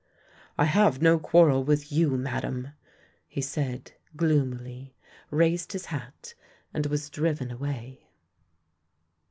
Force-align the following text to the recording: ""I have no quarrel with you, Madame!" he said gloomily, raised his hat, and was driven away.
""I 0.57 0.65
have 0.65 0.99
no 0.99 1.19
quarrel 1.19 1.63
with 1.63 1.91
you, 1.91 2.17
Madame!" 2.17 2.69
he 3.27 3.39
said 3.39 3.91
gloomily, 4.15 4.95
raised 5.29 5.73
his 5.73 5.85
hat, 5.93 6.33
and 6.73 6.87
was 6.87 7.07
driven 7.11 7.51
away. 7.51 8.07